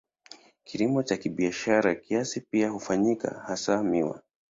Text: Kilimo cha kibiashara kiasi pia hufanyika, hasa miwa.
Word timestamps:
Kilimo 0.63 1.03
cha 1.03 1.17
kibiashara 1.17 1.95
kiasi 1.95 2.41
pia 2.41 2.69
hufanyika, 2.69 3.43
hasa 3.47 3.83
miwa. 3.83 4.21